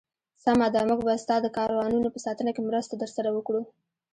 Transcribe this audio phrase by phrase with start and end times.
[0.43, 3.61] سمه ده، موږ به ستا د کاروانونو په ساتنه کې مرسته درسره وکړو.